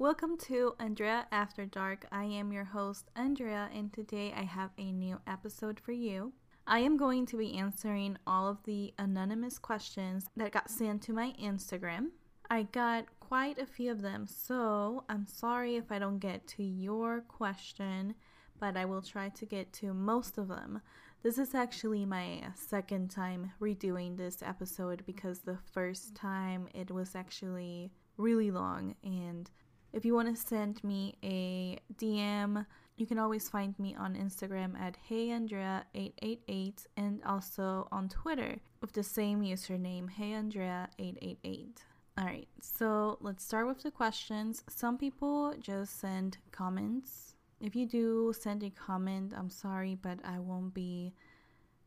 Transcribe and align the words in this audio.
Welcome 0.00 0.38
to 0.42 0.76
Andrea 0.78 1.26
After 1.32 1.66
Dark. 1.66 2.06
I 2.12 2.22
am 2.22 2.52
your 2.52 2.62
host, 2.62 3.10
Andrea, 3.16 3.68
and 3.74 3.92
today 3.92 4.32
I 4.32 4.44
have 4.44 4.70
a 4.78 4.92
new 4.92 5.18
episode 5.26 5.80
for 5.80 5.90
you. 5.90 6.32
I 6.68 6.78
am 6.78 6.96
going 6.96 7.26
to 7.26 7.36
be 7.36 7.58
answering 7.58 8.16
all 8.24 8.46
of 8.46 8.62
the 8.62 8.94
anonymous 9.00 9.58
questions 9.58 10.30
that 10.36 10.52
got 10.52 10.70
sent 10.70 11.02
to 11.02 11.12
my 11.12 11.34
Instagram. 11.42 12.10
I 12.48 12.62
got 12.62 13.06
quite 13.18 13.58
a 13.58 13.66
few 13.66 13.90
of 13.90 14.00
them, 14.00 14.28
so 14.28 15.02
I'm 15.08 15.26
sorry 15.26 15.74
if 15.74 15.90
I 15.90 15.98
don't 15.98 16.20
get 16.20 16.46
to 16.46 16.62
your 16.62 17.22
question, 17.22 18.14
but 18.60 18.76
I 18.76 18.84
will 18.84 19.02
try 19.02 19.30
to 19.30 19.46
get 19.46 19.72
to 19.74 19.92
most 19.92 20.38
of 20.38 20.46
them. 20.46 20.80
This 21.24 21.38
is 21.38 21.56
actually 21.56 22.06
my 22.06 22.44
second 22.54 23.10
time 23.10 23.50
redoing 23.60 24.16
this 24.16 24.44
episode 24.44 25.02
because 25.06 25.40
the 25.40 25.58
first 25.72 26.14
time 26.14 26.68
it 26.72 26.92
was 26.92 27.16
actually 27.16 27.90
really 28.16 28.52
long 28.52 28.94
and 29.02 29.50
if 29.98 30.04
you 30.04 30.14
want 30.14 30.32
to 30.32 30.40
send 30.40 30.82
me 30.84 31.16
a 31.24 31.76
DM, 31.96 32.64
you 32.96 33.04
can 33.04 33.18
always 33.18 33.48
find 33.48 33.76
me 33.80 33.96
on 33.98 34.14
Instagram 34.14 34.78
at 34.80 34.96
HeyAndrea888 35.10 36.86
and 36.96 37.20
also 37.24 37.88
on 37.90 38.08
Twitter 38.08 38.60
with 38.80 38.92
the 38.92 39.02
same 39.02 39.42
username, 39.42 40.08
HeyAndrea888. 40.08 41.78
Alright, 42.16 42.46
so 42.60 43.18
let's 43.20 43.44
start 43.44 43.66
with 43.66 43.82
the 43.82 43.90
questions. 43.90 44.62
Some 44.68 44.98
people 44.98 45.54
just 45.58 45.98
send 45.98 46.38
comments. 46.52 47.34
If 47.60 47.74
you 47.74 47.84
do 47.84 48.32
send 48.38 48.62
a 48.62 48.70
comment, 48.70 49.32
I'm 49.36 49.50
sorry, 49.50 49.96
but 50.00 50.20
I 50.24 50.38
won't 50.38 50.74
be 50.74 51.12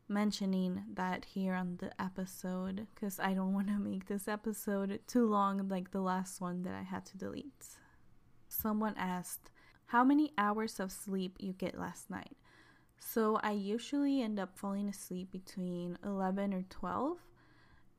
mentioning 0.06 0.82
that 0.92 1.24
here 1.24 1.54
on 1.54 1.78
the 1.78 1.90
episode 1.98 2.88
because 2.94 3.18
I 3.18 3.32
don't 3.32 3.54
want 3.58 3.68
to 3.68 3.78
make 3.78 4.04
this 4.04 4.28
episode 4.28 5.00
too 5.06 5.24
long 5.24 5.66
like 5.68 5.92
the 5.92 6.02
last 6.02 6.42
one 6.42 6.62
that 6.64 6.74
I 6.74 6.82
had 6.82 7.06
to 7.06 7.16
delete 7.16 7.78
someone 8.62 8.94
asked 8.96 9.50
how 9.86 10.04
many 10.04 10.32
hours 10.38 10.78
of 10.78 10.92
sleep 10.92 11.36
you 11.40 11.52
get 11.52 11.78
last 11.78 12.08
night. 12.08 12.36
So 12.98 13.40
I 13.42 13.50
usually 13.50 14.22
end 14.22 14.38
up 14.38 14.56
falling 14.56 14.88
asleep 14.88 15.32
between 15.32 15.98
11 16.04 16.54
or 16.54 16.64
12 16.70 17.18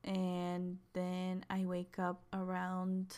and 0.06 0.78
then 0.94 1.46
I 1.50 1.66
wake 1.66 2.00
up 2.00 2.24
around 2.34 3.18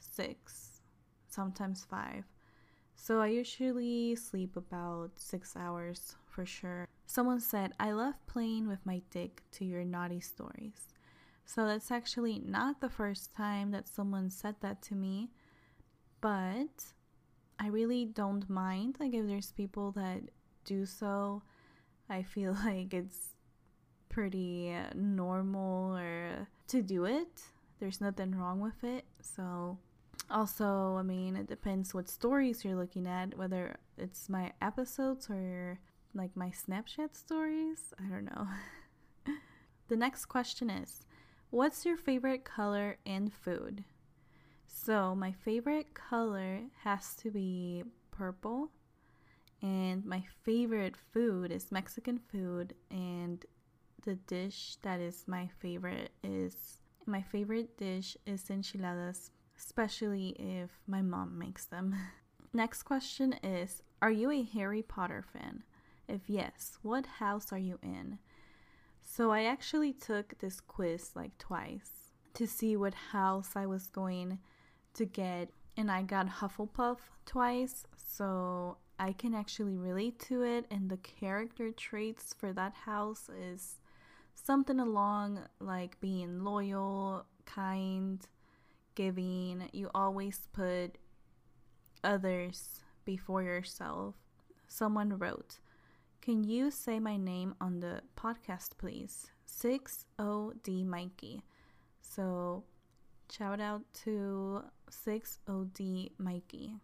6, 0.00 0.80
sometimes 1.28 1.86
5. 1.88 2.24
So 2.96 3.20
I 3.20 3.28
usually 3.28 4.16
sleep 4.16 4.56
about 4.56 5.12
6 5.14 5.56
hours 5.56 6.16
for 6.28 6.44
sure. 6.44 6.86
Someone 7.06 7.40
said, 7.40 7.72
I 7.80 7.92
love 7.92 8.14
playing 8.26 8.68
with 8.68 8.84
my 8.84 9.00
dick 9.10 9.42
to 9.52 9.64
your 9.64 9.84
naughty 9.84 10.20
stories. 10.20 10.88
So 11.46 11.66
that's 11.66 11.90
actually 11.90 12.40
not 12.44 12.80
the 12.80 12.90
first 12.90 13.34
time 13.34 13.70
that 13.70 13.88
someone 13.88 14.30
said 14.30 14.56
that 14.60 14.82
to 14.82 14.94
me 14.94 15.30
but 16.20 16.84
I 17.58 17.68
really 17.68 18.06
don't 18.06 18.48
mind. 18.48 18.96
Like, 18.98 19.14
if 19.14 19.26
there's 19.26 19.52
people 19.52 19.92
that 19.92 20.22
do 20.64 20.86
so, 20.86 21.42
I 22.08 22.22
feel 22.22 22.56
like 22.64 22.94
it's 22.94 23.28
pretty 24.08 24.74
normal 24.94 25.96
or 25.96 26.48
to 26.68 26.82
do 26.82 27.04
it. 27.04 27.42
There's 27.78 28.00
nothing 28.00 28.34
wrong 28.34 28.60
with 28.60 28.84
it. 28.84 29.04
So, 29.22 29.78
also, 30.30 30.96
I 30.96 31.02
mean, 31.02 31.36
it 31.36 31.46
depends 31.46 31.94
what 31.94 32.08
stories 32.08 32.64
you're 32.64 32.76
looking 32.76 33.06
at, 33.06 33.36
whether 33.36 33.76
it's 33.96 34.28
my 34.28 34.52
episodes 34.60 35.28
or 35.30 35.78
like 36.14 36.36
my 36.36 36.50
Snapchat 36.50 37.16
stories. 37.16 37.94
I 37.98 38.08
don't 38.08 38.24
know. 38.24 38.46
the 39.88 39.96
next 39.96 40.26
question 40.26 40.70
is 40.70 41.04
What's 41.50 41.84
your 41.84 41.96
favorite 41.96 42.44
color 42.44 42.98
in 43.04 43.30
food? 43.30 43.84
So, 44.72 45.14
my 45.14 45.32
favorite 45.32 45.94
color 45.94 46.60
has 46.84 47.14
to 47.16 47.30
be 47.30 47.82
purple. 48.10 48.70
And 49.62 50.04
my 50.06 50.24
favorite 50.42 50.96
food 51.12 51.50
is 51.50 51.72
Mexican 51.72 52.18
food. 52.18 52.74
And 52.90 53.44
the 54.04 54.14
dish 54.14 54.76
that 54.82 55.00
is 55.00 55.24
my 55.26 55.50
favorite 55.58 56.12
is 56.22 56.80
my 57.06 57.20
favorite 57.20 57.76
dish 57.76 58.16
is 58.26 58.48
enchiladas, 58.48 59.30
especially 59.58 60.30
if 60.38 60.70
my 60.86 61.02
mom 61.02 61.38
makes 61.38 61.66
them. 61.66 61.94
Next 62.52 62.84
question 62.84 63.34
is 63.42 63.82
Are 64.00 64.10
you 64.10 64.30
a 64.30 64.42
Harry 64.42 64.82
Potter 64.82 65.24
fan? 65.32 65.64
If 66.08 66.22
yes, 66.28 66.78
what 66.82 67.06
house 67.06 67.52
are 67.52 67.58
you 67.58 67.78
in? 67.82 68.18
So 69.02 69.30
I 69.30 69.44
actually 69.44 69.92
took 69.92 70.38
this 70.38 70.60
quiz 70.60 71.10
like 71.14 71.36
twice 71.38 72.12
to 72.34 72.46
see 72.46 72.76
what 72.76 72.94
house 72.94 73.50
I 73.56 73.66
was 73.66 73.88
going 73.88 74.38
to 74.94 75.04
get, 75.04 75.50
and 75.76 75.90
I 75.90 76.02
got 76.02 76.28
Hufflepuff 76.28 76.98
twice, 77.26 77.84
so 77.96 78.78
I 78.98 79.12
can 79.12 79.34
actually 79.34 79.76
relate 79.76 80.18
to 80.28 80.42
it. 80.42 80.66
And 80.70 80.90
the 80.90 80.98
character 80.98 81.70
traits 81.70 82.34
for 82.38 82.52
that 82.52 82.74
house 82.74 83.28
is 83.28 83.80
something 84.34 84.80
along 84.80 85.40
like 85.60 86.00
being 86.00 86.44
loyal, 86.44 87.26
kind, 87.46 88.26
giving. 88.94 89.68
You 89.72 89.90
always 89.94 90.48
put 90.52 90.98
others 92.02 92.80
before 93.04 93.42
yourself. 93.42 94.14
Someone 94.68 95.18
wrote, 95.18 95.58
Can 96.20 96.44
you 96.44 96.70
say 96.70 97.00
my 97.00 97.16
name 97.16 97.54
on 97.60 97.80
the 97.80 98.02
podcast, 98.16 98.78
please? 98.78 99.30
6OD 99.48 100.86
Mikey. 100.86 101.42
So 102.00 102.64
Shout 103.30 103.60
out 103.60 103.82
to 104.02 104.64
6OD 104.90 106.12
Mikey. 106.18 106.74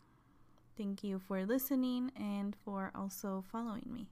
Thank 0.77 1.03
you 1.03 1.19
for 1.19 1.45
listening 1.45 2.13
and 2.17 2.57
for 2.65 2.93
also 2.95 3.45
following 3.51 3.89
me. 3.91 4.09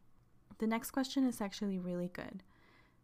The 0.59 0.66
next 0.66 0.91
question 0.91 1.27
is 1.27 1.41
actually 1.41 1.78
really 1.78 2.09
good. 2.09 2.43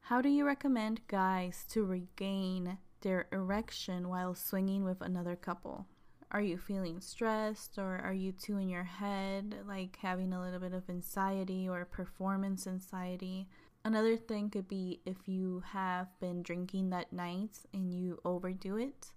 How 0.03 0.21
do 0.21 0.29
you 0.29 0.45
recommend 0.45 1.07
guys 1.09 1.65
to 1.71 1.85
regain 1.85 2.79
their 3.03 3.29
erection 3.33 4.09
while 4.09 4.35
swinging 4.35 4.85
with 4.85 5.01
another 5.01 5.37
couple? 5.37 5.87
Are 6.33 6.41
you 6.41 6.59
feeling 6.59 7.01
stressed 7.01 7.77
or 7.79 7.99
are 7.99 8.13
you 8.13 8.33
too 8.33 8.57
in 8.59 8.69
your 8.69 8.85
head, 8.85 9.57
like 9.67 9.99
having 10.01 10.33
a 10.33 10.41
little 10.41 10.61
bit 10.61 10.73
of 10.73 10.89
anxiety 10.89 11.69
or 11.69 11.85
performance 11.85 12.67
anxiety? 12.67 13.49
Another 13.85 14.17
thing 14.17 14.51
could 14.51 14.69
be 14.69 15.01
if 15.05 15.27
you 15.27 15.63
have 15.73 16.09
been 16.21 16.43
drinking 16.43 16.91
that 16.91 17.13
night 17.13 17.59
and 17.73 17.93
you 17.93 18.21
overdo 18.25 18.77
it 18.77 19.11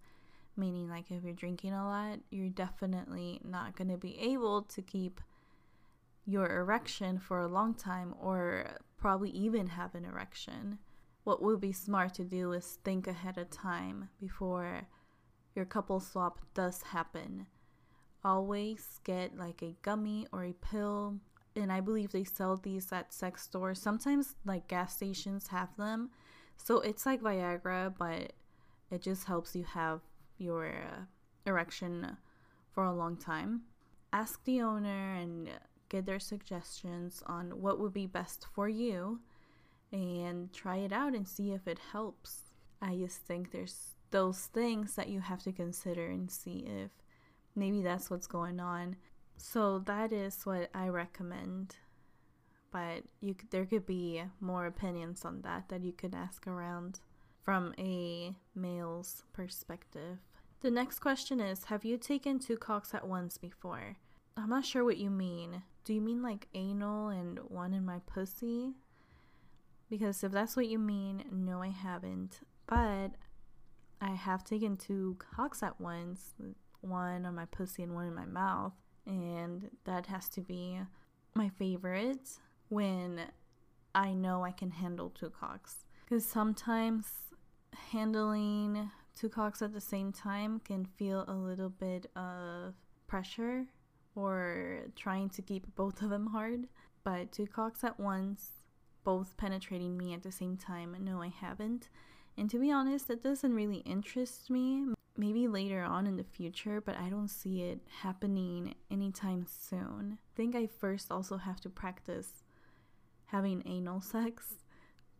meaning 0.55 0.89
like 0.89 1.11
if 1.11 1.23
you're 1.23 1.33
drinking 1.33 1.73
a 1.73 1.85
lot, 1.85 2.19
you're 2.29 2.49
definitely 2.49 3.41
not 3.43 3.75
going 3.75 3.89
to 3.89 3.97
be 3.97 4.17
able 4.19 4.63
to 4.63 4.81
keep 4.81 5.19
your 6.25 6.59
erection 6.59 7.19
for 7.19 7.39
a 7.39 7.47
long 7.47 7.73
time 7.73 8.15
or 8.21 8.77
probably 8.97 9.29
even 9.31 9.67
have 9.67 9.95
an 9.95 10.05
erection. 10.05 10.77
What 11.23 11.41
would 11.41 11.59
be 11.59 11.71
smart 11.71 12.13
to 12.15 12.23
do 12.23 12.53
is 12.53 12.79
think 12.83 13.07
ahead 13.07 13.37
of 13.37 13.49
time 13.49 14.09
before 14.19 14.87
your 15.55 15.65
couple 15.65 15.99
swap 15.99 16.39
does 16.53 16.81
happen. 16.81 17.47
Always 18.23 18.99
get 19.03 19.37
like 19.37 19.61
a 19.61 19.75
gummy 19.81 20.27
or 20.31 20.43
a 20.45 20.53
pill, 20.53 21.15
and 21.55 21.71
I 21.71 21.81
believe 21.81 22.11
they 22.11 22.23
sell 22.23 22.57
these 22.57 22.91
at 22.91 23.13
sex 23.13 23.43
stores. 23.43 23.79
Sometimes 23.81 24.35
like 24.45 24.67
gas 24.67 24.95
stations 24.95 25.47
have 25.47 25.75
them. 25.77 26.09
So 26.57 26.79
it's 26.79 27.05
like 27.05 27.21
Viagra, 27.21 27.93
but 27.97 28.33
it 28.89 29.01
just 29.01 29.25
helps 29.25 29.55
you 29.55 29.63
have 29.63 30.01
your 30.37 30.67
uh, 30.67 31.01
erection 31.45 32.17
for 32.71 32.83
a 32.83 32.93
long 32.93 33.17
time. 33.17 33.61
Ask 34.11 34.43
the 34.43 34.61
owner 34.61 35.15
and 35.15 35.49
get 35.89 36.05
their 36.05 36.19
suggestions 36.19 37.23
on 37.25 37.61
what 37.61 37.79
would 37.79 37.93
be 37.93 38.07
best 38.07 38.47
for 38.53 38.67
you 38.67 39.19
and 39.91 40.51
try 40.51 40.77
it 40.77 40.91
out 40.91 41.13
and 41.13 41.27
see 41.27 41.51
if 41.51 41.67
it 41.67 41.79
helps. 41.91 42.41
I 42.81 42.95
just 42.95 43.19
think 43.19 43.51
there's 43.51 43.95
those 44.11 44.39
things 44.39 44.95
that 44.95 45.09
you 45.09 45.19
have 45.21 45.43
to 45.43 45.51
consider 45.51 46.07
and 46.07 46.29
see 46.29 46.65
if 46.67 46.91
maybe 47.55 47.81
that's 47.81 48.09
what's 48.09 48.27
going 48.27 48.59
on. 48.59 48.95
So 49.37 49.79
that 49.79 50.11
is 50.11 50.45
what 50.45 50.69
I 50.73 50.87
recommend. 50.87 51.75
But 52.71 53.03
you 53.21 53.35
there 53.51 53.65
could 53.65 53.85
be 53.85 54.23
more 54.39 54.65
opinions 54.65 55.25
on 55.25 55.41
that 55.41 55.69
that 55.69 55.83
you 55.83 55.93
could 55.93 56.15
ask 56.15 56.47
around 56.47 56.99
from 57.43 57.73
a 57.77 58.35
male's 58.55 59.23
perspective. 59.33 60.19
The 60.61 60.71
next 60.71 60.99
question 60.99 61.39
is 61.39 61.65
Have 61.65 61.83
you 61.83 61.97
taken 61.97 62.39
two 62.39 62.57
cocks 62.57 62.93
at 62.93 63.07
once 63.07 63.37
before? 63.37 63.97
I'm 64.37 64.49
not 64.49 64.65
sure 64.65 64.83
what 64.83 64.97
you 64.97 65.09
mean. 65.09 65.63
Do 65.83 65.93
you 65.93 66.01
mean 66.01 66.21
like 66.21 66.47
anal 66.53 67.09
and 67.09 67.39
one 67.49 67.73
in 67.73 67.85
my 67.85 67.99
pussy? 68.05 68.73
Because 69.89 70.23
if 70.23 70.31
that's 70.31 70.55
what 70.55 70.67
you 70.67 70.79
mean, 70.79 71.23
no, 71.31 71.61
I 71.61 71.67
haven't. 71.67 72.39
But 72.65 73.11
I 74.01 74.11
have 74.11 74.43
taken 74.43 74.77
two 74.77 75.17
cocks 75.19 75.61
at 75.61 75.79
once 75.79 76.33
one 76.81 77.25
on 77.25 77.35
my 77.35 77.45
pussy 77.45 77.83
and 77.83 77.93
one 77.93 78.07
in 78.07 78.15
my 78.15 78.25
mouth. 78.25 78.73
And 79.05 79.69
that 79.85 80.07
has 80.07 80.29
to 80.29 80.41
be 80.41 80.79
my 81.33 81.49
favorite 81.49 82.39
when 82.69 83.21
I 83.93 84.13
know 84.13 84.43
I 84.43 84.51
can 84.51 84.71
handle 84.71 85.09
two 85.09 85.29
cocks. 85.29 85.85
Because 86.05 86.25
sometimes 86.25 87.05
handling 87.91 88.89
two 89.15 89.29
cocks 89.29 89.61
at 89.61 89.73
the 89.73 89.81
same 89.81 90.11
time 90.11 90.59
can 90.59 90.85
feel 90.85 91.25
a 91.27 91.33
little 91.33 91.69
bit 91.69 92.09
of 92.15 92.73
pressure 93.07 93.65
or 94.15 94.85
trying 94.95 95.29
to 95.29 95.41
keep 95.41 95.65
both 95.75 96.01
of 96.01 96.09
them 96.09 96.27
hard. 96.27 96.67
But 97.03 97.31
two 97.31 97.47
cocks 97.47 97.83
at 97.83 97.99
once, 97.99 98.63
both 99.03 99.35
penetrating 99.37 99.97
me 99.97 100.13
at 100.13 100.23
the 100.23 100.31
same 100.31 100.57
time, 100.57 100.95
no, 101.01 101.21
I 101.21 101.27
haven't. 101.27 101.89
And 102.37 102.49
to 102.49 102.59
be 102.59 102.71
honest, 102.71 103.09
it 103.09 103.21
doesn't 103.21 103.53
really 103.53 103.77
interest 103.77 104.49
me. 104.49 104.85
Maybe 105.15 105.47
later 105.47 105.83
on 105.83 106.07
in 106.07 106.17
the 106.17 106.23
future, 106.23 106.81
but 106.81 106.97
I 106.97 107.09
don't 107.09 107.27
see 107.27 107.61
it 107.61 107.81
happening 108.01 108.73
anytime 108.89 109.45
soon. 109.45 110.17
I 110.19 110.35
think 110.35 110.55
I 110.55 110.65
first 110.65 111.11
also 111.11 111.37
have 111.37 111.61
to 111.61 111.69
practice 111.69 112.43
having 113.27 113.61
anal 113.67 114.01
sex 114.01 114.55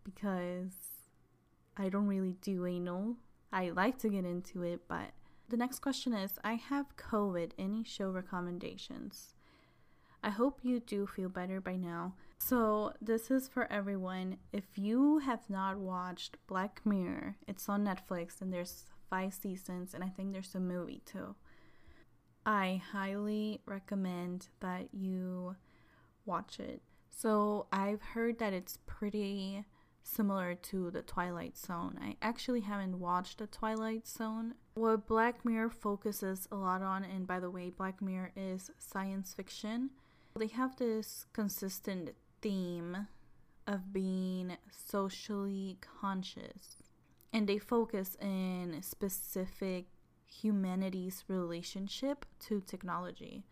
because 0.04 0.93
I 1.78 1.90
don't 1.90 2.08
really 2.08 2.36
do 2.42 2.66
anal. 2.66 3.16
I 3.52 3.70
like 3.70 3.98
to 4.00 4.10
get 4.10 4.26
into 4.26 4.64
it, 4.64 4.82
but 4.88 5.12
the 5.50 5.58
next 5.58 5.80
question 5.80 6.14
is 6.14 6.40
I 6.44 6.54
have 6.54 6.96
COVID. 6.98 7.52
Any 7.58 7.84
show 7.84 8.10
recommendations? 8.10 9.36
I 10.24 10.30
hope 10.30 10.60
you 10.64 10.80
do 10.80 11.06
feel 11.06 11.30
better 11.30 11.60
by 11.60 11.76
now. 11.76 12.14
So, 12.38 12.94
this 13.02 13.30
is 13.30 13.48
for 13.50 13.72
everyone. 13.72 14.38
If 14.54 14.64
you 14.78 15.20
have 15.20 15.50
not 15.50 15.78
watched 15.78 16.38
Black 16.48 16.82
Mirror, 16.86 17.36
it's 17.48 17.68
on 17.68 17.86
Netflix 17.86 18.42
and 18.42 18.52
there's 18.52 18.86
five 19.10 19.34
seasons, 19.34 19.94
and 19.94 20.04
I 20.04 20.08
think 20.08 20.32
there's 20.32 20.56
a 20.56 20.60
movie 20.60 21.02
too. 21.06 21.36
I 22.46 22.82
highly 22.92 23.62
recommend 23.66 24.48
that 24.62 24.94
you 24.94 25.56
watch 26.26 26.60
it. 26.60 26.82
So, 27.10 27.68
I've 27.72 28.02
heard 28.02 28.40
that 28.40 28.54
it's 28.54 28.80
pretty 28.86 29.66
similar 30.04 30.56
to 30.56 30.92
the 30.92 31.02
Twilight 31.02 31.58
Zone. 31.58 31.98
I 32.02 32.18
actually 32.22 32.62
haven't 32.62 33.00
watched 33.00 33.40
the 33.40 33.48
Twilight 33.48 34.08
Zone. 34.08 34.56
What 34.76 35.08
Black 35.08 35.44
Mirror 35.46 35.70
focuses 35.70 36.48
a 36.52 36.56
lot 36.56 36.82
on, 36.82 37.04
and 37.04 37.26
by 37.26 37.40
the 37.40 37.50
way, 37.50 37.70
Black 37.70 38.02
Mirror 38.02 38.32
is 38.36 38.70
science 38.78 39.34
fiction. 39.34 39.92
They 40.38 40.48
have 40.48 40.76
this 40.76 41.26
consistent 41.34 42.12
theme 42.42 43.08
of 43.66 43.94
being 43.94 44.58
socially 44.72 45.78
conscious, 46.02 46.78
and 47.32 47.48
they 47.48 47.58
focus 47.58 48.18
in 48.22 48.78
specific 48.82 49.86
humanity's 50.26 51.24
relationship 51.28 52.26
to 52.40 52.60
technology 52.62 53.46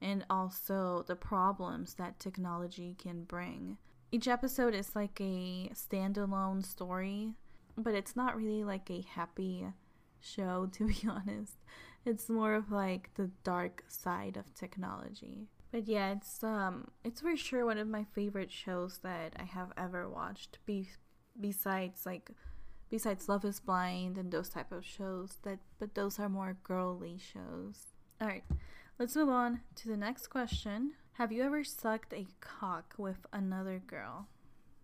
and 0.00 0.24
also 0.30 1.04
the 1.06 1.16
problems 1.16 1.94
that 1.94 2.18
technology 2.18 2.96
can 2.98 3.24
bring. 3.24 3.76
Each 4.12 4.26
episode 4.26 4.74
is 4.74 4.96
like 4.96 5.20
a 5.20 5.70
standalone 5.72 6.64
story, 6.64 7.34
but 7.76 7.94
it's 7.94 8.16
not 8.16 8.36
really 8.36 8.64
like 8.64 8.90
a 8.90 9.02
happy 9.02 9.66
show, 10.20 10.66
to 10.72 10.86
be 10.88 10.96
honest. 11.08 11.54
It's 12.04 12.28
more 12.28 12.54
of 12.54 12.72
like 12.72 13.10
the 13.14 13.30
dark 13.44 13.84
side 13.88 14.36
of 14.36 14.54
technology. 14.54 15.48
But 15.70 15.86
yeah, 15.86 16.12
it's 16.12 16.42
um 16.42 16.88
it's 17.04 17.20
for 17.20 17.36
sure 17.36 17.64
one 17.64 17.78
of 17.78 17.86
my 17.86 18.04
favorite 18.12 18.50
shows 18.50 18.98
that 19.02 19.34
I 19.38 19.44
have 19.44 19.72
ever 19.76 20.08
watched. 20.08 20.58
Be- 20.66 20.88
besides 21.38 22.04
like 22.04 22.30
besides 22.90 23.28
Love 23.28 23.44
is 23.44 23.60
Blind 23.60 24.18
and 24.18 24.32
those 24.32 24.48
type 24.48 24.72
of 24.72 24.84
shows 24.84 25.36
that 25.42 25.60
but 25.78 25.94
those 25.94 26.18
are 26.18 26.28
more 26.28 26.56
girly 26.64 27.18
shows. 27.18 27.94
All 28.20 28.26
right. 28.26 28.44
Let's 28.98 29.14
move 29.14 29.28
on 29.28 29.60
to 29.76 29.88
the 29.88 29.96
next 29.96 30.26
question. 30.26 30.94
Have 31.20 31.32
you 31.32 31.42
ever 31.42 31.62
sucked 31.64 32.14
a 32.14 32.26
cock 32.40 32.94
with 32.96 33.26
another 33.30 33.78
girl? 33.86 34.28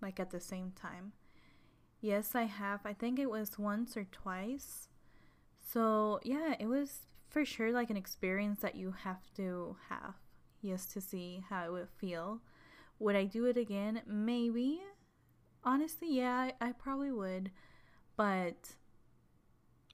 Like 0.02 0.20
at 0.20 0.32
the 0.32 0.38
same 0.38 0.70
time? 0.76 1.12
Yes, 2.02 2.34
I 2.34 2.42
have. 2.42 2.80
I 2.84 2.92
think 2.92 3.18
it 3.18 3.30
was 3.30 3.58
once 3.58 3.96
or 3.96 4.04
twice. 4.12 4.88
So, 5.72 6.20
yeah, 6.24 6.54
it 6.60 6.66
was 6.66 7.06
for 7.30 7.46
sure 7.46 7.72
like 7.72 7.88
an 7.88 7.96
experience 7.96 8.60
that 8.60 8.74
you 8.74 8.94
have 9.04 9.32
to 9.36 9.76
have 9.88 10.16
just 10.62 10.90
to 10.90 11.00
see 11.00 11.42
how 11.48 11.64
it 11.64 11.72
would 11.72 11.88
feel. 11.96 12.42
Would 12.98 13.16
I 13.16 13.24
do 13.24 13.46
it 13.46 13.56
again? 13.56 14.02
Maybe. 14.06 14.82
Honestly, 15.64 16.18
yeah, 16.18 16.50
I, 16.60 16.68
I 16.68 16.72
probably 16.72 17.12
would. 17.12 17.50
But 18.14 18.74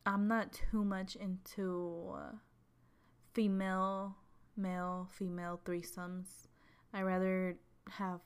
I'm 0.04 0.26
not 0.26 0.60
too 0.72 0.82
much 0.82 1.14
into 1.14 2.16
uh, 2.16 2.36
female 3.32 4.16
male 4.56 5.08
female 5.10 5.60
threesomes. 5.64 6.46
I 6.92 7.02
rather 7.02 7.56
have 7.90 8.20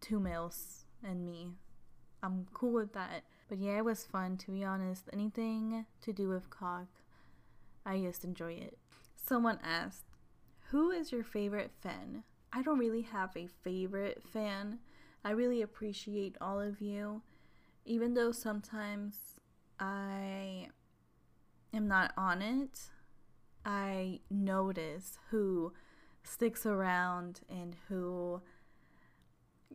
two 0.00 0.20
males 0.20 0.84
and 1.02 1.24
me. 1.24 1.52
I'm 2.22 2.46
cool 2.52 2.72
with 2.72 2.92
that. 2.94 3.24
But 3.48 3.58
yeah, 3.58 3.78
it 3.78 3.84
was 3.84 4.04
fun 4.04 4.36
to 4.38 4.50
be 4.50 4.64
honest. 4.64 5.08
Anything 5.12 5.86
to 6.02 6.12
do 6.12 6.28
with 6.28 6.50
cock, 6.50 6.88
I 7.84 8.00
just 8.00 8.24
enjoy 8.24 8.52
it. 8.54 8.78
Someone 9.16 9.58
asked, 9.62 10.04
Who 10.70 10.90
is 10.90 11.12
your 11.12 11.24
favorite 11.24 11.70
fan? 11.82 12.24
I 12.52 12.62
don't 12.62 12.78
really 12.78 13.02
have 13.02 13.36
a 13.36 13.48
favorite 13.62 14.22
fan. 14.32 14.78
I 15.24 15.30
really 15.30 15.62
appreciate 15.62 16.36
all 16.40 16.60
of 16.60 16.80
you, 16.80 17.22
even 17.84 18.14
though 18.14 18.32
sometimes 18.32 19.40
I 19.78 20.68
am 21.74 21.88
not 21.88 22.12
on 22.16 22.42
it. 22.42 22.80
I 23.66 24.20
notice 24.30 25.18
who 25.30 25.72
sticks 26.22 26.64
around 26.64 27.40
and 27.50 27.74
who 27.88 28.40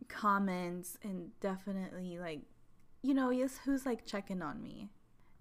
comments 0.08 0.98
and 1.02 1.30
definitely 1.40 2.18
like 2.18 2.40
you 3.02 3.14
know 3.14 3.30
yes 3.30 3.60
who's 3.64 3.84
like 3.84 4.06
checking 4.06 4.40
on 4.40 4.62
me. 4.62 4.88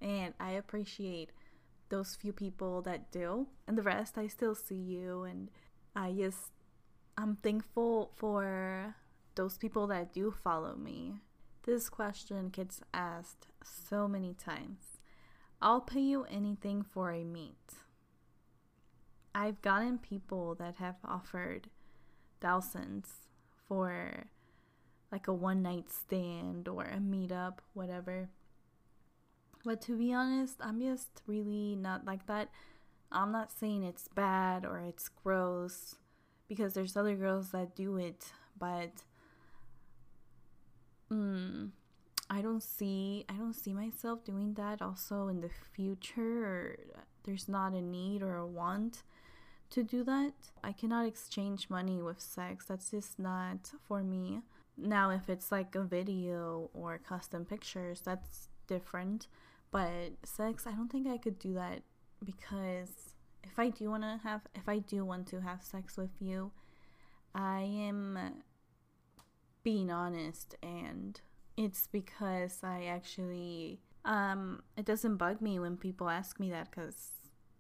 And 0.01 0.33
i 0.39 0.51
appreciate 0.51 1.31
those 1.89 2.15
few 2.15 2.33
people 2.33 2.81
that 2.81 3.12
do. 3.12 3.48
And 3.68 3.77
the 3.77 3.83
rest 3.83 4.18
i 4.18 4.27
still 4.27 4.56
see 4.56 4.75
you. 4.75 5.24
And 5.24 5.50
i 5.95 6.12
just 6.12 6.51
i'm 7.18 7.38
thankful 7.38 8.12
for 8.18 8.95
those 9.36 9.57
people 9.57 9.88
that 9.88 10.13
do 10.13 10.30
follow 10.30 10.75
me. 10.75 11.21
This 11.63 11.88
question 11.88 12.50
gets 12.50 12.81
asked 12.94 13.48
so 13.63 14.09
many 14.09 14.33
times. 14.33 14.98
I'll 15.62 15.80
pay 15.80 16.01
you 16.01 16.25
anything 16.25 16.83
for 16.83 17.12
a 17.12 17.24
meet 17.24 17.75
I've 19.33 19.62
gotten 19.62 19.98
people 19.98 20.56
that 20.56 20.75
have 20.75 20.95
offered 21.06 21.69
thousands 22.42 23.07
for 23.68 24.25
like 25.12 25.28
a 25.28 25.33
one 25.33 25.62
night 25.62 25.89
stand 25.89 26.68
or 26.68 26.83
a 26.83 26.98
meetup, 26.98 27.60
whatever. 27.74 28.30
But 29.63 29.81
to 29.83 29.98
be 29.98 30.13
honest, 30.13 30.56
I'm 30.60 30.80
just 30.81 31.22
really 31.28 31.75
not 31.75 32.06
like 32.06 32.25
that. 32.28 32.50
I'm 33.12 33.31
not 33.31 33.51
saying 33.51 33.83
it's 33.83 34.07
bad 34.07 34.66
or 34.66 34.80
it's 34.80 35.10
gross 35.10 35.95
because 36.48 36.74
there's 36.74 36.98
other 36.98 37.15
girls 37.15 37.51
that 37.51 37.75
do 37.75 37.98
it, 37.98 38.32
but 38.58 39.03
mm, 41.12 41.70
I 42.32 42.42
don't 42.42 42.64
see 42.64 43.26
I 43.30 43.34
don't 43.34 43.54
see 43.54 43.74
myself 43.74 44.24
doing 44.24 44.54
that 44.54 44.82
also 44.82 45.28
in 45.28 45.42
the 45.42 45.52
future 45.76 46.80
there's 47.24 47.48
not 47.48 47.74
a 47.74 47.82
need 47.82 48.24
or 48.24 48.38
a 48.38 48.48
want 48.48 49.04
to 49.72 49.84
do 49.84 50.04
that. 50.04 50.34
I 50.64 50.74
cannot 50.74 51.08
exchange 51.08 51.70
money 51.70 52.02
with 52.02 52.20
sex. 52.20 52.66
That's 52.66 52.92
just 52.92 53.20
not 53.20 53.72
for 53.88 54.04
me. 54.04 54.42
Now, 54.78 55.12
if 55.12 55.30
it's 55.30 55.52
like 55.52 55.76
a 55.76 55.84
video 55.84 56.70
or 56.74 56.98
custom 56.98 57.46
pictures, 57.46 58.02
that's 58.02 58.50
different. 58.68 59.28
But 59.72 60.14
sex, 60.26 60.68
I 60.68 60.72
don't 60.72 60.92
think 60.92 61.08
I 61.08 61.18
could 61.18 61.40
do 61.40 61.54
that 61.54 61.84
because 62.24 63.14
if 63.44 63.58
I 63.58 63.70
do 63.70 63.90
want 63.90 64.04
to 64.04 64.20
have, 64.24 64.42
if 64.56 64.68
I 64.68 64.80
do 64.80 65.06
want 65.06 65.28
to 65.28 65.42
have 65.42 65.64
sex 65.64 65.96
with 65.96 66.12
you, 66.20 66.52
I 67.34 67.62
am 67.62 68.44
being 69.64 69.92
honest 69.92 70.56
and 70.62 71.22
it's 71.58 71.88
because 71.88 72.60
I 72.63 72.86
actually, 72.86 73.79
um, 74.05 74.63
it 74.77 74.86
doesn't 74.86 75.17
bug 75.17 75.41
me 75.41 75.60
when 75.60 75.77
people 75.77 76.10
ask 76.10 76.39
me 76.39 76.50
that 76.51 76.72
because 76.72 77.10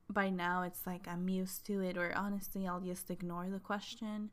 by 0.09 0.29
now 0.29 0.63
it's 0.63 0.85
like 0.85 1.07
I'm 1.07 1.29
used 1.29 1.65
to 1.67 1.81
it, 1.81 1.97
or 1.97 2.13
honestly, 2.15 2.67
I'll 2.67 2.81
just 2.81 3.09
ignore 3.09 3.49
the 3.49 3.59
question 3.59 4.29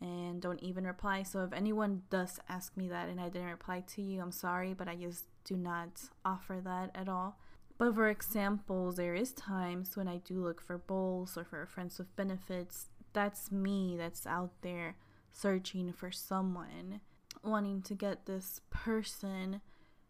and 0.00 0.40
don't 0.40 0.62
even 0.62 0.86
reply. 0.86 1.22
So 1.22 1.44
if 1.44 1.52
anyone 1.52 2.02
does 2.10 2.40
ask 2.48 2.76
me 2.76 2.88
that 2.88 3.08
and 3.08 3.20
I 3.20 3.28
didn't 3.28 3.48
reply 3.48 3.84
to 3.94 4.02
you, 4.02 4.22
I'm 4.22 4.32
sorry, 4.32 4.72
but 4.72 4.88
I 4.88 4.96
just 4.96 5.24
do 5.44 5.56
not 5.56 6.00
offer 6.24 6.60
that 6.64 6.90
at 6.94 7.08
all. 7.08 7.38
But 7.78 7.94
for 7.94 8.08
example, 8.08 8.92
there 8.92 9.14
is 9.14 9.32
times 9.32 9.96
when 9.96 10.08
I 10.08 10.18
do 10.18 10.42
look 10.42 10.60
for 10.60 10.78
bowls 10.78 11.36
or 11.36 11.44
for 11.44 11.64
friends 11.66 11.98
with 11.98 12.14
benefits. 12.16 12.88
That's 13.12 13.50
me 13.50 13.96
that's 13.98 14.26
out 14.26 14.52
there 14.62 14.96
searching 15.32 15.92
for 15.92 16.10
someone, 16.10 17.00
wanting 17.42 17.82
to 17.82 17.94
get 17.94 18.26
this 18.26 18.60
person 18.70 19.60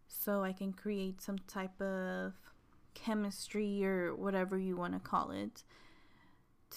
so 0.07 0.43
I 0.43 0.51
can 0.51 0.73
create 0.73 1.21
some 1.21 1.39
type 1.47 1.81
of 1.81 2.33
chemistry 2.93 3.85
or 3.85 4.13
whatever 4.15 4.57
you 4.57 4.75
want 4.75 4.93
to 4.93 4.99
call 4.99 5.31
it 5.31 5.63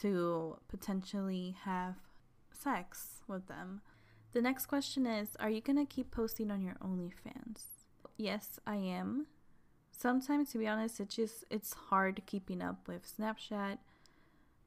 to 0.01 0.59
potentially 0.69 1.57
have 1.65 1.97
sex 2.51 3.23
with 3.27 3.47
them. 3.49 3.81
The 4.33 4.43
next 4.43 4.67
question 4.67 5.07
is 5.07 5.37
Are 5.39 5.51
you 5.51 5.61
going 5.61 5.85
to 5.85 5.93
keep 5.93 6.11
posting 6.11 6.51
on 6.51 6.63
your 6.63 6.75
OnlyFans? 6.75 7.63
Yes, 8.17 8.59
I 8.67 8.77
am. 8.77 9.27
Sometimes, 9.91 10.51
to 10.51 10.59
be 10.59 10.67
honest, 10.67 11.01
it's 11.01 11.17
just 11.17 11.45
it's 11.51 11.73
hard 11.73 12.23
keeping 12.27 12.61
up 12.61 12.89
with 12.89 13.03
Snapchat, 13.17 13.79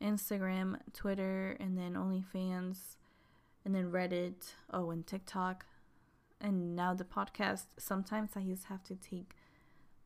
Instagram, 0.02 0.80
Twitter, 0.94 1.58
and 1.60 1.78
then 1.78 1.94
OnlyFans, 1.94 2.96
and 3.68 3.76
then 3.76 3.92
Reddit. 3.92 4.54
Oh, 4.72 4.92
and 4.92 5.06
TikTok, 5.06 5.66
and 6.40 6.74
now 6.74 6.94
the 6.94 7.04
podcast. 7.04 7.66
Sometimes 7.78 8.32
I 8.38 8.42
just 8.44 8.64
have 8.66 8.82
to 8.86 8.96
take 8.96 9.36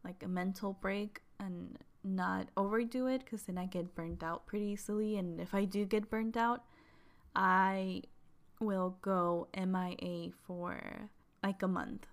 like 0.03 0.23
a 0.23 0.27
mental 0.27 0.73
break 0.73 1.21
and 1.39 1.77
not 2.03 2.47
overdo 2.57 3.05
it 3.05 3.23
because 3.23 3.43
then 3.43 3.59
I 3.59 3.67
get 3.67 3.93
burned 3.93 4.23
out 4.23 4.47
pretty 4.47 4.65
easily. 4.65 5.15
And 5.15 5.39
if 5.39 5.53
I 5.53 5.65
do 5.65 5.85
get 5.85 6.09
burned 6.09 6.37
out, 6.37 6.63
I 7.35 8.01
will 8.59 8.97
go 9.03 9.47
MIA 9.55 10.31
for 10.47 11.11
like 11.43 11.61
a 11.61 11.67
month. 11.67 12.07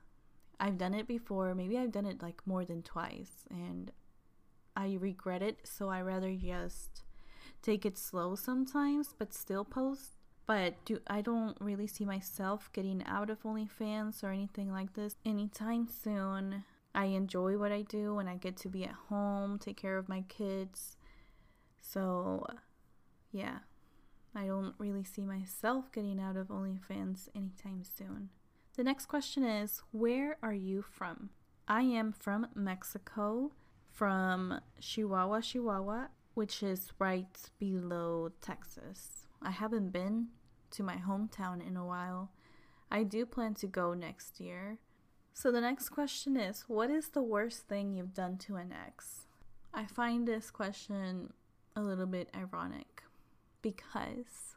I've 0.61 0.76
done 0.76 0.93
it 0.93 1.09
before. 1.09 1.55
Maybe 1.55 1.78
I've 1.78 1.93
done 1.93 2.05
it 2.05 2.21
like 2.21 2.47
more 2.47 2.67
than 2.67 2.83
twice 2.83 3.47
and 3.49 3.90
I 4.76 4.99
regret 5.00 5.43
it. 5.43 5.61
So 5.64 5.88
I 5.88 6.02
rather 6.02 6.35
just 6.35 7.05
take 7.62 7.87
it 7.87 7.97
slow 7.97 8.35
sometimes, 8.35 9.14
but 9.19 9.33
still 9.33 9.64
post. 9.64 10.17
But 10.49 10.83
do 10.87 10.99
I 11.07 11.21
don't 11.21 11.59
really 11.61 11.87
see 11.87 12.07
myself 12.07 12.71
getting 12.73 13.05
out 13.05 13.28
of 13.28 13.43
OnlyFans 13.43 14.25
or 14.25 14.31
anything 14.31 14.73
like 14.73 14.95
this 14.95 15.14
anytime 15.26 15.87
soon. 15.87 16.64
I 16.95 17.05
enjoy 17.05 17.59
what 17.59 17.71
I 17.71 17.83
do 17.83 18.19
and 18.19 18.31
I 18.31 18.37
get 18.37 18.57
to 18.59 18.69
be 18.69 18.85
at 18.85 18.95
home, 19.11 19.59
take 19.59 19.76
care 19.76 19.99
of 19.99 20.09
my 20.09 20.23
kids. 20.23 20.97
So, 21.83 22.47
yeah, 23.31 23.59
I 24.35 24.47
don't 24.47 24.75
really 24.78 25.05
see 25.05 25.21
myself 25.21 25.93
getting 25.93 26.19
out 26.19 26.38
of 26.38 26.49
OnlyFans 26.49 27.28
anytime 27.37 27.85
soon. 27.85 28.31
The 28.75 28.85
next 28.85 29.05
question 29.05 29.45
is 29.45 29.83
Where 29.90 30.38
are 30.43 30.55
you 30.55 30.81
from? 30.81 31.28
I 31.69 31.83
am 31.83 32.14
from 32.19 32.47
Mexico, 32.55 33.52
from 33.93 34.62
Chihuahua, 34.81 35.43
Chihuahua, 35.43 36.07
which 36.33 36.62
is 36.62 36.90
right 36.99 37.38
below 37.59 38.31
Texas. 38.40 39.26
I 39.43 39.50
haven't 39.50 39.90
been 39.90 40.28
to 40.72 40.82
my 40.82 40.96
hometown 40.96 41.66
in 41.66 41.76
a 41.76 41.84
while. 41.84 42.30
I 42.90 43.02
do 43.02 43.26
plan 43.26 43.54
to 43.54 43.66
go 43.66 43.94
next 43.94 44.40
year. 44.40 44.78
So 45.34 45.52
the 45.52 45.60
next 45.60 45.90
question 45.90 46.37
is 46.37 46.64
What 46.68 46.90
is 46.90 47.08
the 47.08 47.22
worst 47.22 47.68
thing 47.68 47.92
you've 47.92 48.14
done 48.14 48.38
to 48.38 48.56
an 48.56 48.72
ex? 48.72 49.26
I 49.72 49.84
find 49.84 50.26
this 50.26 50.50
question 50.50 51.32
a 51.76 51.80
little 51.80 52.06
bit 52.06 52.30
ironic 52.34 53.04
because 53.62 54.56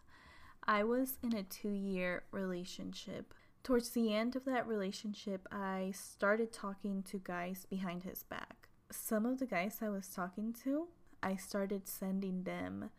I 0.65 0.83
was 0.83 1.17
in 1.21 1.35
a 1.35 1.43
two 1.43 1.69
year 1.69 2.23
relationship. 2.31 3.33
Towards 3.63 3.91
the 3.91 4.13
end 4.13 4.35
of 4.35 4.45
that 4.45 4.67
relationship, 4.67 5.47
I 5.51 5.91
started 5.93 6.51
talking 6.51 7.03
to 7.03 7.19
guys 7.19 7.67
behind 7.69 8.03
his 8.03 8.23
back. 8.23 8.69
Some 8.91 9.25
of 9.25 9.39
the 9.39 9.45
guys 9.45 9.79
I 9.81 9.89
was 9.89 10.07
talking 10.07 10.53
to, 10.63 10.87
I 11.21 11.35
started 11.35 11.87
sending 11.87 12.43
them 12.43 12.89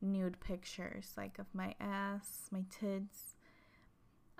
nude 0.00 0.40
pictures, 0.40 1.12
like 1.16 1.38
of 1.38 1.46
my 1.54 1.74
ass, 1.80 2.48
my 2.50 2.64
tits. 2.70 3.34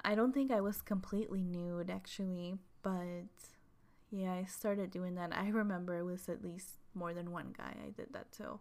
I 0.03 0.15
don't 0.15 0.33
think 0.33 0.51
I 0.51 0.61
was 0.61 0.81
completely 0.81 1.43
nude 1.43 1.91
actually, 1.91 2.55
but 2.83 3.29
yeah, 4.11 4.33
I 4.33 4.45
started 4.45 4.91
doing 4.91 5.15
that. 5.17 5.37
I 5.37 5.49
remember 5.49 5.99
it 5.99 6.05
was 6.05 6.29
at 6.29 6.43
least 6.43 6.77
more 6.95 7.15
than 7.15 7.31
one 7.31 7.55
guy 7.57 7.75
I 7.87 7.91
did 7.91 8.13
that 8.13 8.33
to. 8.33 8.59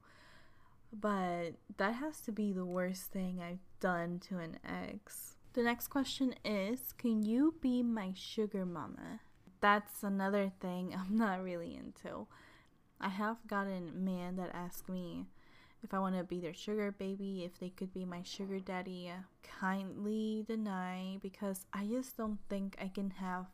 But 0.91 1.51
that 1.77 1.96
has 1.96 2.20
to 2.22 2.32
be 2.32 2.51
the 2.51 2.65
worst 2.65 3.12
thing 3.12 3.41
I've 3.41 3.60
done 3.79 4.20
to 4.29 4.39
an 4.39 4.58
ex. 4.68 5.36
The 5.53 5.63
next 5.63 5.88
question 5.88 6.34
is 6.44 6.94
Can 6.94 7.24
you 7.24 7.56
be 7.62 7.84
my 7.84 8.13
sugar 8.15 8.65
mama? 8.65 9.22
That's 9.62 10.03
another 10.03 10.51
thing 10.60 10.96
I'm 10.98 11.15
not 11.15 11.44
really 11.44 11.75
into. 11.75 12.27
I 13.01 13.10
have 13.10 13.38
gotten 13.48 14.03
men 14.03 14.36
that 14.36 14.51
ask 14.53 14.89
me 14.89 15.27
if 15.83 15.93
I 15.93 16.00
want 16.00 16.17
to 16.17 16.24
be 16.24 16.39
their 16.39 16.53
sugar 16.53 16.91
baby, 16.91 17.43
if 17.43 17.59
they 17.59 17.69
could 17.69 17.93
be 17.93 18.05
my 18.05 18.21
sugar 18.24 18.59
daddy. 18.59 19.12
Uh, 19.13 19.21
kindly 19.59 20.45
deny 20.48 21.17
because 21.21 21.65
I 21.74 21.86
just 21.86 22.17
don't 22.17 22.39
think 22.50 22.75
I 22.81 22.88
can 22.88 23.09
have 23.12 23.48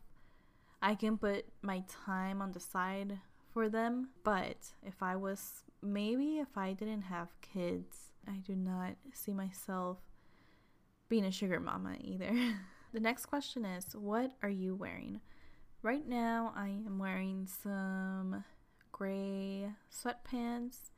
I 0.82 0.94
can 0.94 1.16
put 1.16 1.46
my 1.62 1.82
time 1.88 2.42
on 2.42 2.52
the 2.52 2.60
side 2.60 3.18
for 3.52 3.68
them. 3.68 4.10
But 4.22 4.56
if 4.84 5.02
I 5.02 5.16
was, 5.16 5.64
maybe 5.82 6.38
if 6.38 6.56
I 6.56 6.74
didn't 6.74 7.02
have 7.02 7.28
kids, 7.40 8.10
I 8.28 8.38
do 8.46 8.54
not 8.54 8.94
see 9.12 9.32
myself 9.32 9.98
being 11.08 11.24
a 11.24 11.32
sugar 11.32 11.60
mama 11.60 11.96
either. 12.00 12.32
the 12.92 13.00
next 13.00 13.26
question 13.26 13.64
is 13.64 13.96
What 13.96 14.32
are 14.42 14.50
you 14.50 14.74
wearing? 14.74 15.20
Right 15.82 16.06
now, 16.06 16.52
I 16.56 16.68
am 16.68 16.98
wearing 16.98 17.46
some 17.62 18.44
gray 18.92 19.70
sweatpants 19.92 20.90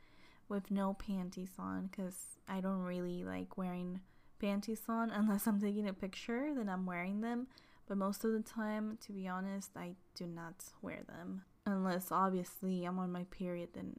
with 0.49 0.71
no 0.71 0.95
panties 0.95 1.53
on 1.59 1.89
because 1.91 2.39
I 2.49 2.61
don't 2.61 2.83
really 2.83 3.25
like 3.25 3.57
wearing 3.57 4.01
panties 4.41 4.83
on 4.89 5.11
unless 5.15 5.47
I'm 5.47 5.61
taking 5.61 5.89
a 5.89 5.93
picture, 5.93 6.53
then 6.55 6.69
I'm 6.69 6.87
wearing 6.87 7.21
them. 7.21 7.49
But 7.87 7.99
most 7.99 8.25
of 8.25 8.33
the 8.33 8.43
time, 8.43 8.99
to 9.07 9.13
be 9.13 9.27
honest, 9.27 9.71
I 9.77 9.93
do 10.15 10.27
not 10.27 10.65
wear 10.83 11.01
them. 11.09 11.43
Unless 11.65 12.13
obviously 12.13 12.85
I'm 12.85 12.99
on 12.99 13.13
my 13.13 13.25
period, 13.25 13.71
then 13.75 13.95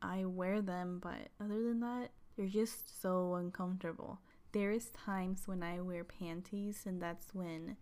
I 0.00 0.24
wear 0.24 0.62
them. 0.62 1.00
But 1.02 1.28
other 1.40 1.62
than 1.62 1.80
that, 1.80 2.10
they're 2.36 2.46
just 2.46 3.02
so 3.02 3.34
uncomfortable. 3.34 4.20
There 4.52 4.70
is 4.70 4.90
times 4.90 5.42
when 5.46 5.62
I 5.62 5.80
wear 5.80 6.04
panties, 6.04 6.84
and 6.86 7.02
that's 7.02 7.34
when 7.34 7.76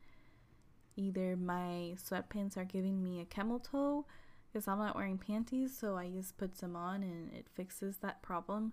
either 0.96 1.36
my 1.36 1.94
sweatpants 1.96 2.56
are 2.56 2.64
giving 2.64 3.02
me 3.02 3.20
a 3.20 3.24
camel 3.24 3.58
toe 3.58 4.06
because 4.52 4.68
I'm 4.68 4.78
not 4.78 4.96
wearing 4.96 5.18
panties, 5.18 5.76
so 5.78 5.96
I 5.96 6.08
just 6.08 6.38
put 6.38 6.56
some 6.56 6.76
on 6.76 7.02
and 7.02 7.32
it 7.32 7.46
fixes 7.54 7.98
that 7.98 8.22
problem. 8.22 8.72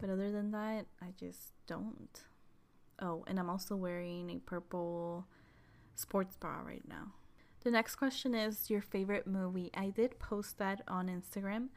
But 0.00 0.10
other 0.10 0.32
than 0.32 0.50
that, 0.50 0.86
I 1.00 1.12
just 1.18 1.52
don't. 1.66 2.20
Oh, 3.00 3.24
and 3.26 3.38
I'm 3.38 3.48
also 3.48 3.74
wearing 3.76 4.28
a 4.30 4.38
purple 4.38 5.26
sports 5.94 6.36
bra 6.36 6.60
right 6.64 6.86
now. 6.88 7.12
The 7.62 7.70
next 7.70 7.94
question 7.96 8.34
is 8.34 8.70
your 8.70 8.82
favorite 8.82 9.26
movie. 9.26 9.70
I 9.74 9.90
did 9.90 10.18
post 10.18 10.58
that 10.58 10.82
on 10.88 11.06
Instagram, 11.06 11.68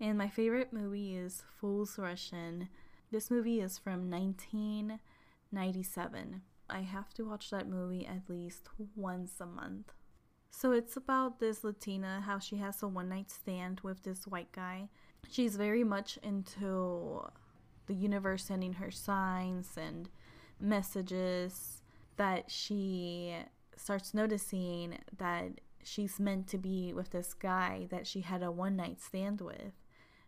and 0.00 0.16
my 0.16 0.28
favorite 0.28 0.72
movie 0.72 1.16
is 1.16 1.42
Fools 1.60 1.98
Rush 1.98 2.32
In. 2.32 2.68
This 3.10 3.30
movie 3.30 3.60
is 3.60 3.78
from 3.78 4.10
1997. 4.10 6.42
I 6.70 6.80
have 6.82 7.12
to 7.14 7.24
watch 7.24 7.50
that 7.50 7.68
movie 7.68 8.06
at 8.06 8.30
least 8.30 8.68
once 8.94 9.40
a 9.40 9.46
month. 9.46 9.92
So 10.56 10.70
it's 10.70 10.96
about 10.96 11.40
this 11.40 11.64
Latina, 11.64 12.22
how 12.24 12.38
she 12.38 12.56
has 12.58 12.80
a 12.80 12.86
one 12.86 13.08
night 13.08 13.28
stand 13.28 13.80
with 13.80 14.04
this 14.04 14.24
white 14.24 14.52
guy. 14.52 14.88
She's 15.28 15.56
very 15.56 15.82
much 15.82 16.16
into 16.22 17.26
the 17.86 17.94
universe 17.94 18.44
sending 18.44 18.74
her 18.74 18.92
signs 18.92 19.70
and 19.76 20.08
messages 20.60 21.82
that 22.16 22.52
she 22.52 23.36
starts 23.76 24.14
noticing 24.14 24.98
that 25.18 25.60
she's 25.82 26.20
meant 26.20 26.46
to 26.48 26.58
be 26.58 26.92
with 26.94 27.10
this 27.10 27.34
guy 27.34 27.88
that 27.90 28.06
she 28.06 28.20
had 28.20 28.44
a 28.44 28.52
one 28.52 28.76
night 28.76 29.00
stand 29.00 29.40
with. 29.40 29.72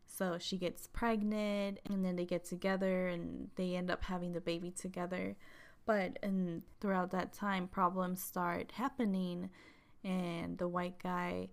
So 0.07 0.39
she 0.41 0.59
gets 0.59 0.89
pregnant 0.89 1.79
and 1.89 2.05
then 2.05 2.17
they 2.17 2.27
get 2.27 2.45
together 2.45 3.07
and 3.07 3.49
they 3.55 3.77
end 3.77 3.93
up 3.93 4.03
having 4.03 4.33
the 4.33 4.41
baby 4.41 4.73
together. 4.73 5.37
But 5.87 6.19
and 6.21 6.63
throughout 6.81 7.13
that 7.13 7.33
time 7.33 7.69
problems 7.69 8.21
start 8.21 8.73
happening 8.73 9.51
and 10.07 10.57
the 10.59 10.69
white 10.69 11.03
guy 11.03 11.49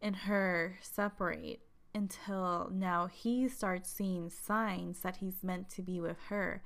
and 0.00 0.14
her 0.14 0.78
separate 0.80 1.60
until 1.94 2.70
now 2.72 3.06
he 3.06 3.48
starts 3.48 3.90
seeing 3.90 4.30
signs 4.30 5.00
that 5.00 5.16
he's 5.16 5.42
meant 5.42 5.68
to 5.70 5.82
be 5.82 6.00
with 6.00 6.18
her. 6.28 6.62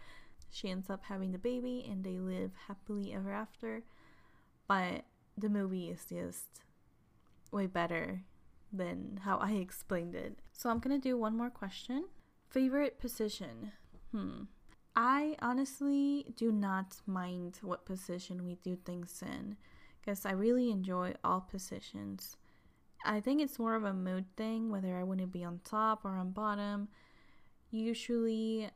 She 0.51 0.69
ends 0.69 0.91
up 0.91 1.05
having 1.05 1.33
the 1.33 1.39
baby 1.39 1.87
and 1.89 2.05
they 2.05 2.19
live 2.19 2.51
happily 2.67 3.15
ever 3.15 3.33
after 3.33 3.83
but 4.69 5.05
the 5.37 5.49
movie 5.49 5.89
is 5.89 6.05
just 6.05 6.61
way 7.51 7.67
better 7.67 8.23
than 8.73 9.21
how 9.25 9.39
I 9.39 9.53
explained 9.53 10.15
it. 10.15 10.39
So 10.53 10.71
I'm 10.71 10.79
gonna 10.79 10.99
do 10.99 11.17
one 11.17 11.37
more 11.37 11.51
question. 11.51 12.05
Favorite 12.51 12.99
position? 13.01 13.73
Hmm. 14.13 14.43
I 14.95 15.37
honestly 15.41 16.27
do 16.37 16.53
not 16.53 17.01
mind 17.07 17.59
what 17.63 17.87
position 17.87 18.45
we 18.45 18.57
do 18.57 18.77
things 18.77 19.23
in 19.23 19.57
because 20.01 20.25
I 20.25 20.33
really 20.33 20.71
enjoy 20.71 21.15
all 21.23 21.41
positions. 21.41 22.37
I 23.05 23.21
think 23.21 23.41
it's 23.41 23.59
more 23.59 23.75
of 23.75 23.85
a 23.85 23.93
mood 23.93 24.27
thing 24.37 24.71
whether 24.71 24.97
I 24.97 25.05
want 25.05 25.21
to 25.21 25.27
be 25.27 25.45
on 25.45 25.61
top 25.65 26.05
or 26.05 26.17
on 26.17 26.33
bottom. 26.33 26.89
Usually, 27.71 28.71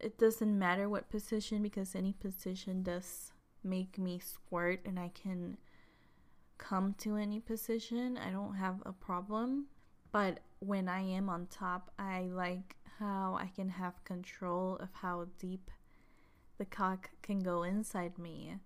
it 0.00 0.18
doesn't 0.18 0.58
matter 0.58 0.88
what 0.88 1.08
position 1.08 1.62
because 1.62 1.94
any 1.94 2.12
position 2.12 2.82
does 2.82 3.32
make 3.64 3.98
me 3.98 4.18
squirt 4.18 4.80
and 4.84 4.98
I 4.98 5.10
can 5.14 5.56
come 6.58 6.94
to 6.98 7.16
any 7.16 7.40
position. 7.40 8.18
I 8.18 8.30
don't 8.30 8.54
have 8.54 8.82
a 8.84 8.92
problem. 8.92 9.66
But 10.10 10.40
when 10.58 10.88
I 10.88 11.00
am 11.00 11.28
on 11.28 11.46
top, 11.46 11.90
I 11.98 12.22
like 12.32 12.76
how 12.98 13.38
I 13.40 13.50
can 13.54 13.68
have 13.68 14.04
control 14.04 14.76
of 14.76 14.90
how 14.92 15.26
deep 15.38 15.70
the 16.58 16.64
cock 16.64 17.10
can 17.22 17.40
go 17.40 17.62
inside 17.62 18.18
me. 18.18 18.56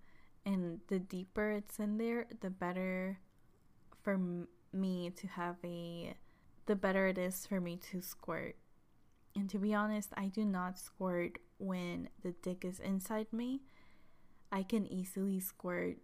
And 0.47 0.81
the 0.87 1.00
deeper 1.00 1.50
it's 1.50 1.79
in 1.81 1.99
there, 1.99 2.26
the 2.41 2.50
better 2.50 3.19
for 4.03 4.17
me 4.73 5.11
to 5.11 5.26
have 5.26 5.57
a. 5.65 6.17
the 6.67 6.76
better 6.76 7.09
it 7.09 7.19
is 7.19 7.47
for 7.47 7.61
me 7.61 7.76
to 7.91 8.00
squirt. 8.00 8.57
And 9.35 9.50
to 9.50 9.59
be 9.59 9.75
honest, 9.75 10.11
I 10.17 10.29
do 10.29 10.45
not 10.45 10.79
squirt 10.79 11.38
when 11.59 12.09
the 12.23 12.33
dick 12.43 12.65
is 12.65 12.79
inside 12.81 13.26
me. 13.33 13.62
I 14.53 14.62
can 14.62 14.87
easily 14.87 15.41
squirt 15.41 15.97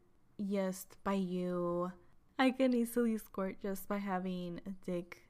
just 0.44 0.96
by 1.04 1.14
you. 1.14 1.92
I 2.38 2.50
can 2.50 2.74
easily 2.74 3.16
squirt 3.18 3.62
just 3.62 3.88
by 3.88 3.98
having 3.98 4.60
a 4.66 4.70
dick, 4.84 5.22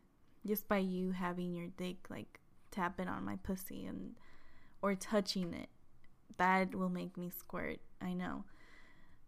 just 0.46 0.66
by 0.68 0.78
you 0.78 1.12
having 1.12 1.52
your 1.54 1.68
dick 1.76 1.98
like 2.08 2.40
tapping 2.70 3.08
on 3.08 3.24
my 3.24 3.36
pussy 3.36 3.84
and 3.84 4.16
or 4.80 4.94
touching 4.94 5.52
it. 5.52 5.68
That 6.38 6.74
will 6.74 6.88
make 6.88 7.16
me 7.16 7.30
squirt. 7.30 7.78
I 8.00 8.14
know. 8.14 8.44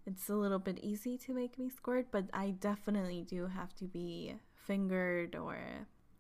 It's 0.07 0.29
a 0.29 0.35
little 0.35 0.59
bit 0.59 0.79
easy 0.83 1.17
to 1.19 1.33
make 1.33 1.59
me 1.59 1.71
squirt, 1.71 2.09
but 2.11 2.27
I 2.33 2.51
definitely 2.51 3.23
do 3.23 3.47
have 3.47 3.75
to 3.77 3.85
be 3.85 4.35
fingered 4.55 5.35
or 5.35 5.59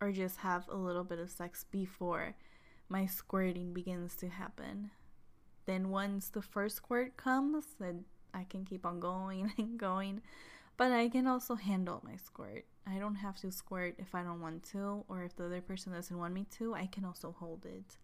or 0.00 0.10
just 0.12 0.38
have 0.38 0.68
a 0.68 0.76
little 0.76 1.04
bit 1.04 1.18
of 1.18 1.30
sex 1.30 1.64
before 1.70 2.34
my 2.88 3.06
squirting 3.06 3.72
begins 3.72 4.14
to 4.16 4.28
happen. 4.28 4.90
Then 5.66 5.90
once 5.90 6.28
the 6.28 6.42
first 6.42 6.76
squirt 6.76 7.16
comes, 7.16 7.64
then 7.78 8.04
I 8.32 8.44
can 8.44 8.64
keep 8.64 8.84
on 8.84 9.00
going 9.00 9.52
and 9.58 9.78
going. 9.78 10.22
But 10.76 10.92
I 10.92 11.08
can 11.08 11.26
also 11.26 11.54
handle 11.54 12.02
my 12.04 12.16
squirt. 12.16 12.64
I 12.86 12.98
don't 12.98 13.14
have 13.14 13.36
to 13.38 13.52
squirt 13.52 13.94
if 13.98 14.14
I 14.14 14.22
don't 14.22 14.40
want 14.40 14.64
to, 14.72 15.04
or 15.08 15.22
if 15.22 15.36
the 15.36 15.46
other 15.46 15.60
person 15.60 15.92
doesn't 15.92 16.18
want 16.18 16.34
me 16.34 16.46
to, 16.58 16.74
I 16.74 16.86
can 16.86 17.04
also 17.04 17.34
hold 17.38 17.64
it. 17.64 17.96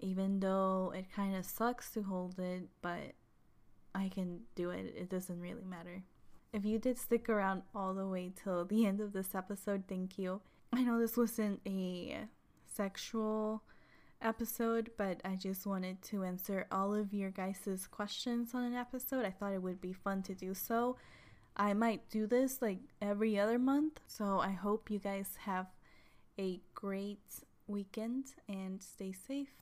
Even 0.00 0.40
though 0.40 0.92
it 0.94 1.06
kind 1.14 1.36
of 1.36 1.44
sucks 1.44 1.90
to 1.92 2.02
hold 2.02 2.38
it, 2.38 2.68
but 2.82 3.14
I 3.98 4.08
can 4.08 4.40
do 4.54 4.70
it. 4.70 4.94
It 4.96 5.10
doesn't 5.10 5.40
really 5.40 5.64
matter. 5.64 6.02
If 6.52 6.64
you 6.64 6.78
did 6.78 6.98
stick 6.98 7.28
around 7.28 7.62
all 7.74 7.92
the 7.92 8.06
way 8.06 8.32
till 8.34 8.64
the 8.64 8.86
end 8.86 9.00
of 9.00 9.12
this 9.12 9.34
episode, 9.34 9.84
thank 9.88 10.18
you. 10.18 10.40
I 10.72 10.82
know 10.82 10.98
this 10.98 11.16
wasn't 11.16 11.60
a 11.66 12.26
sexual 12.72 13.62
episode, 14.22 14.90
but 14.96 15.20
I 15.24 15.36
just 15.36 15.66
wanted 15.66 16.02
to 16.02 16.24
answer 16.24 16.66
all 16.70 16.94
of 16.94 17.12
your 17.12 17.30
guys' 17.30 17.86
questions 17.90 18.54
on 18.54 18.64
an 18.64 18.74
episode. 18.74 19.24
I 19.24 19.30
thought 19.30 19.52
it 19.52 19.62
would 19.62 19.80
be 19.80 19.92
fun 19.92 20.22
to 20.22 20.34
do 20.34 20.54
so. 20.54 20.96
I 21.56 21.74
might 21.74 22.08
do 22.08 22.26
this 22.26 22.62
like 22.62 22.78
every 23.02 23.38
other 23.38 23.58
month, 23.58 24.00
so 24.06 24.38
I 24.38 24.52
hope 24.52 24.90
you 24.90 25.00
guys 25.00 25.30
have 25.40 25.66
a 26.38 26.60
great 26.74 27.42
weekend 27.66 28.26
and 28.48 28.82
stay 28.82 29.12
safe. 29.12 29.58